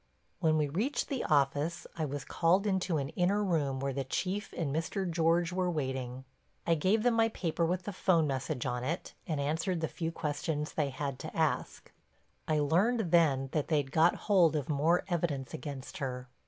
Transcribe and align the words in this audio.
When 0.39 0.57
we 0.57 0.67
reached 0.67 1.09
the 1.09 1.23
office 1.25 1.85
I 1.95 2.05
was 2.05 2.25
called 2.25 2.65
into 2.65 2.97
an 2.97 3.09
inner 3.09 3.43
room 3.43 3.79
where 3.79 3.93
the 3.93 4.03
Chief 4.03 4.51
and 4.57 4.75
Mr. 4.75 5.07
George 5.07 5.53
were 5.53 5.69
waiting. 5.69 6.25
I 6.65 6.73
gave 6.73 7.03
them 7.03 7.13
my 7.13 7.29
paper 7.29 7.63
with 7.67 7.83
the 7.83 7.93
'phone 7.93 8.25
message 8.25 8.65
on 8.65 8.83
it, 8.83 9.13
and 9.27 9.39
answered 9.39 9.79
the 9.79 9.87
few 9.87 10.11
questions 10.11 10.73
they 10.73 10.89
had 10.89 11.19
to 11.19 11.37
ask. 11.37 11.91
I 12.47 12.57
learned 12.57 13.11
then 13.11 13.49
that 13.51 13.67
they'd 13.67 13.91
got 13.91 14.15
hold 14.25 14.55
of 14.55 14.69
more 14.69 15.03
evidence 15.07 15.53
against 15.53 15.99
her. 15.99 16.27